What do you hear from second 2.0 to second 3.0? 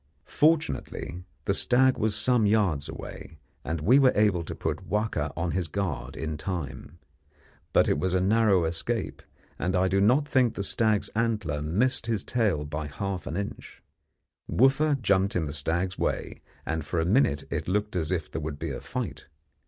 some yards